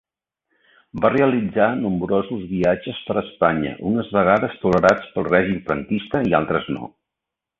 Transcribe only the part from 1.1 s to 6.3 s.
realitzar nombrosos viatges per Espanya, unes vegades tolerats pel règim franquista